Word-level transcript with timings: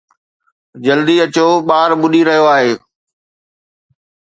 جلدي 0.85 1.15
اچو؛ 1.25 1.47
ٻار 1.67 1.89
ٻڏي 2.01 2.21
رهيو 2.27 2.45
آهي 2.55 2.71